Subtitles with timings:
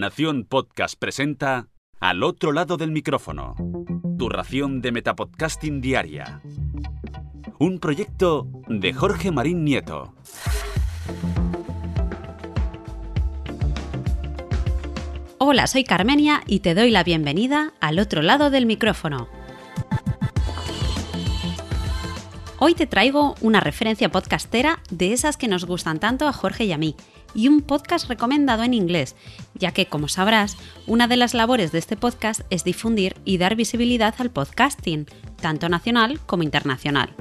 [0.00, 1.68] Nación Podcast presenta
[2.00, 3.54] Al otro lado del micrófono.
[4.18, 6.40] Tu ración de Metapodcasting Diaria.
[7.58, 10.14] Un proyecto de Jorge Marín Nieto.
[15.36, 19.28] Hola, soy Carmenia y te doy la bienvenida al otro lado del micrófono.
[22.62, 26.72] Hoy te traigo una referencia podcastera de esas que nos gustan tanto a Jorge y
[26.72, 26.94] a mí,
[27.34, 29.16] y un podcast recomendado en inglés,
[29.54, 30.56] ya que, como sabrás,
[30.86, 35.06] una de las labores de este podcast es difundir y dar visibilidad al podcasting,
[35.40, 37.14] tanto nacional como internacional.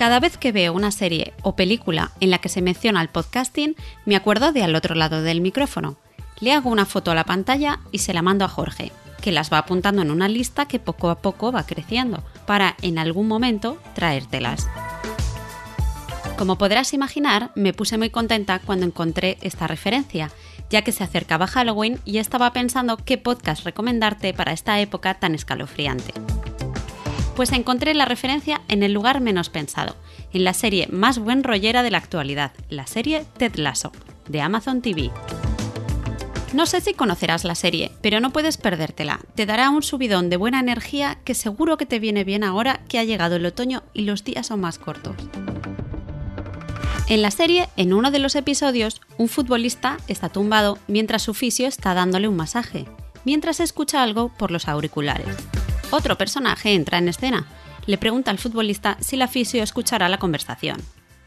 [0.00, 3.76] Cada vez que veo una serie o película en la que se menciona el podcasting,
[4.06, 5.98] me acuerdo de al otro lado del micrófono.
[6.40, 9.52] Le hago una foto a la pantalla y se la mando a Jorge, que las
[9.52, 13.76] va apuntando en una lista que poco a poco va creciendo, para en algún momento
[13.94, 14.66] traértelas.
[16.40, 20.30] Como podrás imaginar, me puse muy contenta cuando encontré esta referencia,
[20.70, 25.34] ya que se acercaba Halloween y estaba pensando qué podcast recomendarte para esta época tan
[25.34, 26.14] escalofriante.
[27.36, 29.96] Pues encontré la referencia en el lugar menos pensado,
[30.32, 33.92] en la serie más buen rollera de la actualidad, la serie Ted Lasso,
[34.26, 35.10] de Amazon TV.
[36.54, 39.20] No sé si conocerás la serie, pero no puedes perdértela.
[39.34, 42.98] Te dará un subidón de buena energía que seguro que te viene bien ahora que
[42.98, 45.16] ha llegado el otoño y los días son más cortos.
[47.10, 51.66] En la serie, en uno de los episodios, un futbolista está tumbado mientras su fisio
[51.66, 52.86] está dándole un masaje,
[53.24, 55.26] mientras escucha algo por los auriculares.
[55.90, 57.48] Otro personaje entra en escena.
[57.86, 60.80] Le pregunta al futbolista si la fisio escuchará la conversación.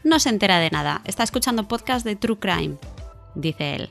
[0.04, 2.76] No se entera de nada, está escuchando podcast de True Crime,
[3.34, 3.90] dice él.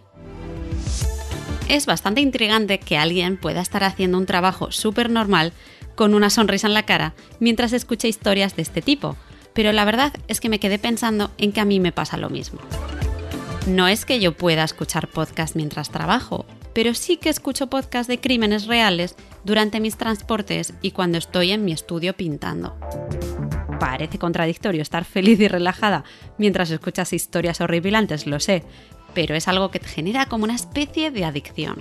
[1.70, 5.54] Es bastante intrigante que alguien pueda estar haciendo un trabajo súper normal
[5.94, 9.16] con una sonrisa en la cara mientras escucha historias de este tipo,
[9.54, 12.30] pero la verdad es que me quedé pensando en que a mí me pasa lo
[12.30, 12.60] mismo.
[13.68, 18.20] No es que yo pueda escuchar podcast mientras trabajo, pero sí que escucho podcast de
[18.20, 22.78] crímenes reales durante mis transportes y cuando estoy en mi estudio pintando.
[23.80, 26.04] Parece contradictorio estar feliz y relajada
[26.38, 28.64] mientras escuchas historias horripilantes, lo sé,
[29.14, 31.78] pero es algo que te genera como una especie de adicción.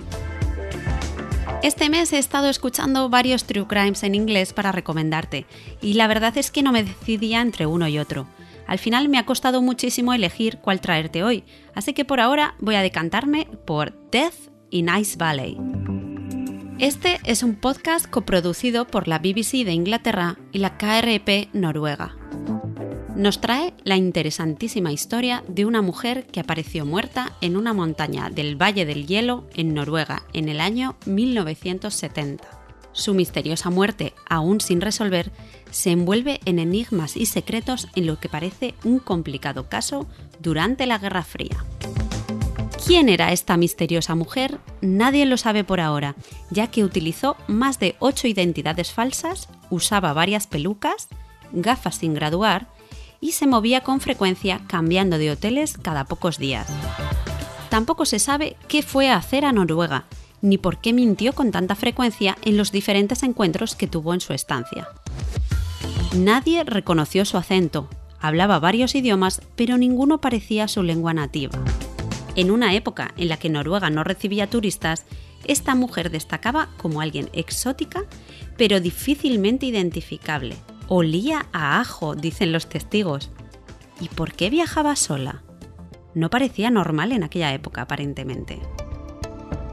[1.63, 5.45] Este mes he estado escuchando varios True Crimes en inglés para recomendarte,
[5.81, 8.27] y la verdad es que no me decidía entre uno y otro.
[8.67, 12.75] Al final me ha costado muchísimo elegir cuál traerte hoy, así que por ahora voy
[12.75, 15.57] a decantarme por Death in Ice Valley.
[16.79, 22.17] Este es un podcast coproducido por la BBC de Inglaterra y la KRP Noruega
[23.15, 28.59] nos trae la interesantísima historia de una mujer que apareció muerta en una montaña del
[28.59, 32.43] Valle del Hielo en Noruega en el año 1970.
[32.91, 35.31] Su misteriosa muerte, aún sin resolver,
[35.71, 40.07] se envuelve en enigmas y secretos en lo que parece un complicado caso
[40.39, 41.63] durante la Guerra Fría.
[42.85, 44.59] ¿Quién era esta misteriosa mujer?
[44.81, 46.15] Nadie lo sabe por ahora,
[46.49, 51.07] ya que utilizó más de ocho identidades falsas, usaba varias pelucas,
[51.53, 52.72] gafas sin graduar
[53.23, 56.67] y se movía con frecuencia cambiando de hoteles cada pocos días.
[57.69, 60.03] Tampoco se sabe qué fue a hacer a Noruega,
[60.41, 64.33] ni por qué mintió con tanta frecuencia en los diferentes encuentros que tuvo en su
[64.33, 64.89] estancia.
[66.13, 67.87] Nadie reconoció su acento,
[68.19, 71.57] hablaba varios idiomas, pero ninguno parecía su lengua nativa.
[72.35, 75.05] En una época en la que Noruega no recibía turistas,
[75.45, 78.03] esta mujer destacaba como alguien exótica,
[78.57, 80.57] pero difícilmente identificable,
[80.87, 83.31] Olía a ajo, dicen los testigos.
[84.01, 85.43] ¿Y por qué viajaba sola?
[86.13, 88.59] No parecía normal en aquella época, aparentemente.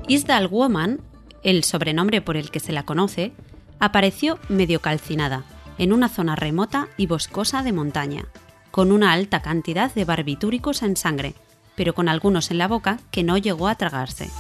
[0.07, 1.01] Isdal Woman,
[1.43, 3.33] el sobrenombre por el que se la conoce,
[3.81, 5.45] apareció medio calcinada,
[5.79, 8.27] en una zona remota y boscosa de montaña,
[8.71, 11.35] con una alta cantidad de barbitúricos en sangre,
[11.75, 14.31] pero con algunos en la boca que no llegó a tragarse.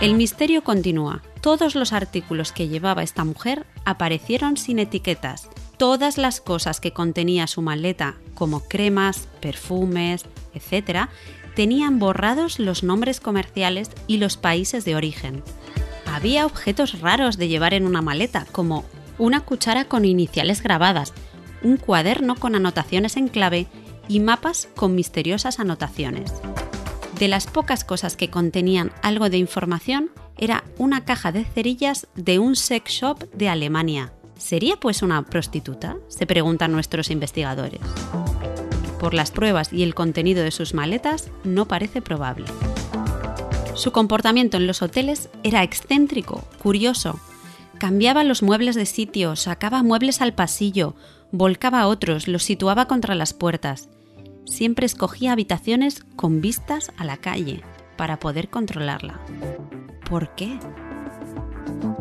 [0.00, 1.22] El misterio continúa.
[1.40, 5.48] Todos los artículos que llevaba esta mujer aparecieron sin etiquetas
[5.78, 11.08] todas las cosas que contenía su maleta, como cremas, perfumes, etc.,
[11.54, 15.42] tenían borrados los nombres comerciales y los países de origen.
[16.06, 18.84] Había objetos raros de llevar en una maleta, como
[19.18, 21.12] una cuchara con iniciales grabadas,
[21.62, 23.66] un cuaderno con anotaciones en clave
[24.08, 26.32] y mapas con misteriosas anotaciones.
[27.18, 32.38] De las pocas cosas que contenían algo de información era una caja de cerillas de
[32.38, 35.96] un sex shop de Alemania, ¿Sería pues una prostituta?
[36.08, 37.80] se preguntan nuestros investigadores.
[39.00, 42.46] Por las pruebas y el contenido de sus maletas, no parece probable.
[43.74, 47.20] Su comportamiento en los hoteles era excéntrico, curioso.
[47.78, 50.96] Cambiaba los muebles de sitio, sacaba muebles al pasillo,
[51.30, 53.88] volcaba otros, los situaba contra las puertas.
[54.46, 57.62] siempre escogía habitaciones con vistas a la calle
[57.98, 59.20] para poder controlarla.
[60.08, 60.58] ¿Por qué?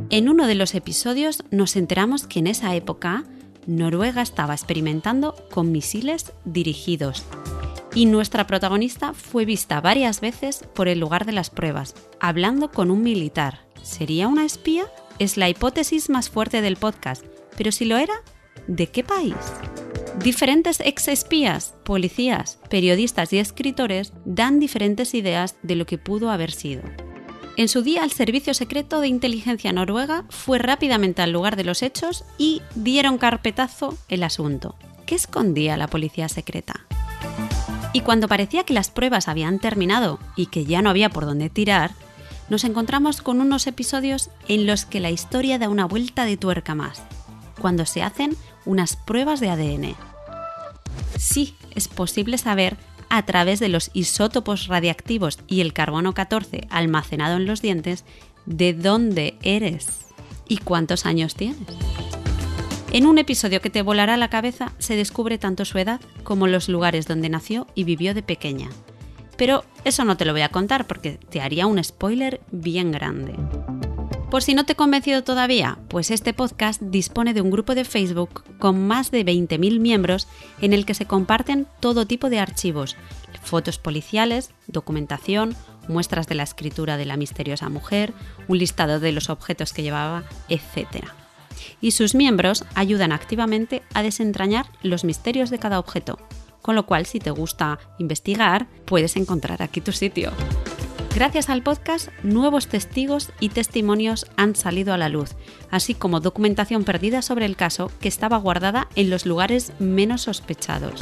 [0.10, 3.26] En uno de los episodios nos enteramos que en esa época
[3.66, 7.26] Noruega estaba experimentando con misiles dirigidos
[7.94, 12.92] y nuestra protagonista fue vista varias veces por el lugar de las pruebas, hablando con
[12.92, 13.66] un militar.
[13.82, 14.86] ¿Sería una espía?
[15.20, 17.26] Es la hipótesis más fuerte del podcast,
[17.58, 18.14] pero si lo era,
[18.68, 19.36] ¿de qué país?
[20.24, 26.52] Diferentes ex espías, policías, periodistas y escritores dan diferentes ideas de lo que pudo haber
[26.52, 26.84] sido.
[27.58, 31.82] En su día, el Servicio Secreto de Inteligencia Noruega fue rápidamente al lugar de los
[31.82, 34.76] hechos y dieron carpetazo el asunto.
[35.08, 36.86] ¿Qué escondía la policía secreta?
[37.94, 41.50] Y cuando parecía que las pruebas habían terminado y que ya no había por dónde
[41.50, 41.96] tirar,
[42.48, 46.76] nos encontramos con unos episodios en los que la historia da una vuelta de tuerca
[46.76, 47.02] más,
[47.60, 49.96] cuando se hacen unas pruebas de ADN.
[51.18, 52.78] Sí, es posible saber
[53.10, 58.06] a través de los isótopos radiactivos y el carbono 14 almacenado en los dientes
[58.46, 60.08] de dónde eres
[60.48, 61.68] y cuántos años tienes.
[62.92, 66.70] En un episodio que te volará la cabeza se descubre tanto su edad como los
[66.70, 68.70] lugares donde nació y vivió de pequeña.
[69.36, 73.36] Pero eso no te lo voy a contar porque te haría un spoiler bien grande.
[74.30, 77.86] Por si no te he convencido todavía, pues este podcast dispone de un grupo de
[77.86, 80.28] Facebook con más de 20.000 miembros
[80.60, 82.98] en el que se comparten todo tipo de archivos,
[83.42, 85.56] fotos policiales, documentación,
[85.88, 88.14] muestras de la escritura de la misteriosa mujer,
[88.50, 91.06] un listado de los objetos que llevaba, etc.
[91.80, 96.20] Y sus miembros ayudan activamente a desentrañar los misterios de cada objeto,
[96.62, 100.34] con lo cual si te gusta investigar, puedes encontrar aquí tu sitio.
[101.18, 105.32] Gracias al podcast, nuevos testigos y testimonios han salido a la luz,
[105.72, 111.02] así como documentación perdida sobre el caso que estaba guardada en los lugares menos sospechados.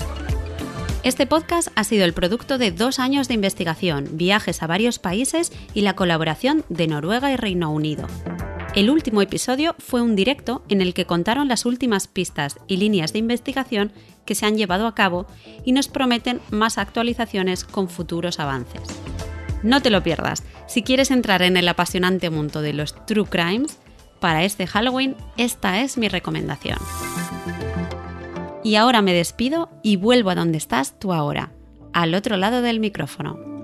[1.04, 5.52] Este podcast ha sido el producto de dos años de investigación, viajes a varios países
[5.74, 8.08] y la colaboración de Noruega y Reino Unido.
[8.74, 13.12] El último episodio fue un directo en el que contaron las últimas pistas y líneas
[13.12, 13.92] de investigación
[14.26, 15.26] que se han llevado a cabo
[15.66, 18.84] y nos prometen más actualizaciones con futuros avances.
[19.64, 20.44] No te lo pierdas.
[20.68, 23.80] Si quieres entrar en el apasionante mundo de los True Crimes,
[24.20, 26.78] para este Halloween esta es mi recomendación.
[28.64, 31.52] Y ahora me despido y vuelvo a donde estás tú ahora,
[31.94, 33.55] al otro lado del micrófono.